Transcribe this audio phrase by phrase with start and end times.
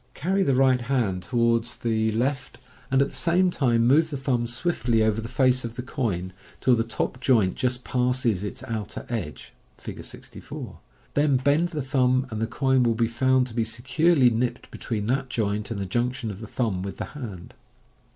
[0.15, 2.25] Carry the right hand towards the Fia 6$ 150 MODERN MAGIC.
[2.25, 2.57] left,
[2.89, 6.33] and at the same time move the thumb swiftly over the face of the coin
[6.59, 10.03] till the top joint just passes its outer edge (see Fig.
[10.03, 10.79] 64);
[11.13, 15.05] then bend ihe thumb, and the coin will be found to be securely nipped between
[15.05, 17.53] that joint and the junction of the thumb with the hand.